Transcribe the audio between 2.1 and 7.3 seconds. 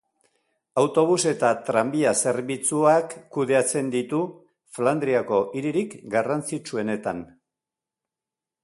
zerbitzuak kudeatzen ditu Flandriako hiririk garrantzitsuenetan.